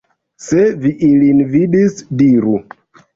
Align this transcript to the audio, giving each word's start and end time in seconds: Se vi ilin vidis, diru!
Se 0.43 0.61
vi 0.85 0.93
ilin 1.07 1.43
vidis, 1.55 1.99
diru! 2.23 2.55